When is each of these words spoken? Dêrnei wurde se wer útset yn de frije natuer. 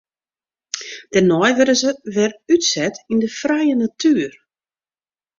Dêrnei 1.11 1.49
wurde 1.57 1.75
se 1.81 1.91
wer 2.15 2.31
útset 2.53 2.95
yn 3.11 3.19
de 3.21 3.29
frije 3.39 3.75
natuer. 3.79 4.33